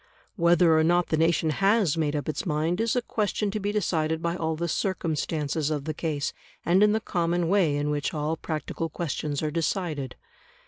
Whether 0.35 0.75
or 0.79 0.83
not 0.83 1.09
the 1.09 1.15
nation 1.15 1.51
has 1.51 1.95
made 1.95 2.15
up 2.15 2.27
its 2.27 2.43
mind 2.43 2.81
is 2.81 2.95
a 2.95 3.03
question 3.03 3.51
to 3.51 3.59
be 3.59 3.71
decided 3.71 4.19
by 4.19 4.35
all 4.35 4.55
the 4.55 4.67
circumstances 4.67 5.69
of 5.69 5.85
the 5.85 5.93
case, 5.93 6.33
and 6.65 6.81
in 6.81 6.91
the 6.93 6.99
common 6.99 7.47
way 7.49 7.75
in 7.77 7.91
which 7.91 8.11
all 8.11 8.35
practical 8.35 8.89
questions 8.89 9.43
are 9.43 9.51
decided. 9.51 10.15